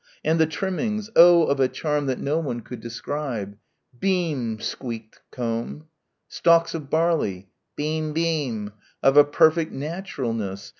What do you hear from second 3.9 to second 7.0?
"Beem!" squeaked the comb... "stalks of